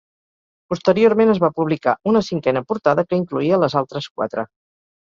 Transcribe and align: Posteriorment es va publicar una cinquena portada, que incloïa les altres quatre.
Posteriorment 0.73 1.33
es 1.35 1.41
va 1.45 1.51
publicar 1.59 1.95
una 2.13 2.25
cinquena 2.31 2.65
portada, 2.73 3.07
que 3.13 3.21
incloïa 3.25 3.65
les 3.67 3.81
altres 3.85 4.15
quatre. 4.19 4.53